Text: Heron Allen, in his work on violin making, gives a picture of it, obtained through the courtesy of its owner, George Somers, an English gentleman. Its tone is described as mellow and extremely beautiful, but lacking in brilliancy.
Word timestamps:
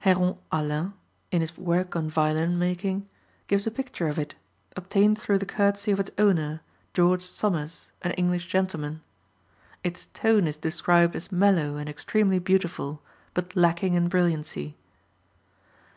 Heron 0.00 0.36
Allen, 0.50 0.94
in 1.30 1.42
his 1.42 1.56
work 1.56 1.94
on 1.94 2.10
violin 2.10 2.58
making, 2.58 3.08
gives 3.46 3.68
a 3.68 3.70
picture 3.70 4.08
of 4.08 4.18
it, 4.18 4.34
obtained 4.74 5.16
through 5.16 5.38
the 5.38 5.46
courtesy 5.46 5.92
of 5.92 6.00
its 6.00 6.10
owner, 6.18 6.60
George 6.92 7.22
Somers, 7.22 7.92
an 8.02 8.10
English 8.14 8.48
gentleman. 8.48 9.00
Its 9.84 10.06
tone 10.12 10.48
is 10.48 10.56
described 10.56 11.14
as 11.14 11.30
mellow 11.30 11.76
and 11.76 11.88
extremely 11.88 12.40
beautiful, 12.40 13.00
but 13.32 13.54
lacking 13.54 13.94
in 13.94 14.08
brilliancy. 14.08 14.76